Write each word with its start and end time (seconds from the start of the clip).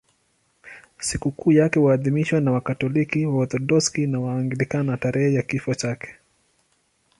Sikukuu 0.99 1.51
yake 1.51 1.79
huadhimishwa 1.79 2.41
na 2.41 2.51
Wakatoliki, 2.51 3.25
Waorthodoksi 3.25 4.07
na 4.07 4.19
Waanglikana 4.19 4.97
tarehe 4.97 5.33
ya 5.33 5.41
kifo 5.41 5.73
chake. 5.73 6.15